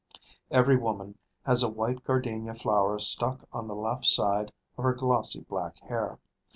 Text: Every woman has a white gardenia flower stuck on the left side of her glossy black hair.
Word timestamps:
Every 0.49 0.77
woman 0.77 1.19
has 1.45 1.61
a 1.61 1.69
white 1.69 2.03
gardenia 2.03 2.55
flower 2.55 2.97
stuck 2.97 3.41
on 3.53 3.67
the 3.67 3.75
left 3.75 4.07
side 4.07 4.51
of 4.75 4.83
her 4.83 4.95
glossy 4.95 5.41
black 5.41 5.77
hair. 5.81 6.17